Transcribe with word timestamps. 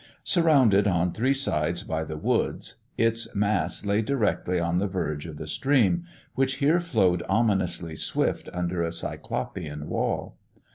Surrounded 0.23 0.87
on 0.87 1.11
three 1.11 1.31
sides 1.31 1.83
by 1.83 2.03
the 2.03 2.17
woods, 2.17 2.77
its 2.97 3.35
mass 3.35 3.85
lay 3.85 4.01
directly 4.01 4.59
on 4.59 4.79
the 4.79 4.87
verge 4.87 5.27
of 5.27 5.37
the 5.37 5.45
stream, 5.45 6.05
which 6.33 6.55
here 6.55 6.79
flowed 6.79 7.21
ominously 7.29 7.95
swift 7.95 8.49
under 8.51 8.81
a 8.81 8.91
Cyclopean 8.91 9.87
wall. 9.87 10.39